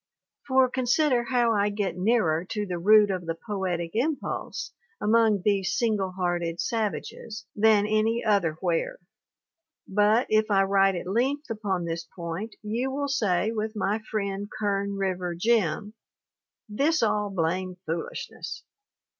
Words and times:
For 0.47 0.67
consider 0.67 1.25
how 1.25 1.53
I 1.53 1.69
get 1.69 1.95
nearer 1.95 2.43
to 2.45 2.65
the 2.65 2.79
root 2.79 3.11
of 3.11 3.27
the 3.27 3.35
poetic 3.45 3.91
impulse 3.93 4.73
among 4.99 5.43
these 5.45 5.77
single 5.77 6.13
hearted 6.13 6.59
savages 6.59 7.45
than 7.55 7.85
any 7.85 8.25
other 8.25 8.53
where. 8.61 8.97
But 9.87 10.25
if 10.31 10.49
I 10.49 10.63
write 10.63 10.95
at 10.95 11.05
length 11.05 11.51
upon 11.51 11.85
this 11.85 12.07
point 12.15 12.55
you 12.63 12.89
will 12.89 13.09
say 13.09 13.51
with 13.51 13.75
my 13.75 13.99
friend 14.09 14.47
Kern 14.59 14.95
River 14.97 15.35
Jim, 15.35 15.93
"This 16.67 17.03
all 17.03 17.29
blame 17.29 17.75
foolishness." 17.85 18.63